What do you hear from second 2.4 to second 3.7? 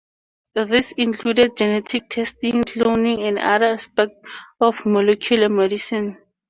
cloning and other